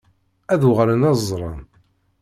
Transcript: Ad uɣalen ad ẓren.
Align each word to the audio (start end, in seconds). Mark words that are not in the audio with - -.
Ad 0.53 0.61
uɣalen 0.69 1.07
ad 1.09 1.17
ẓren. 1.29 1.61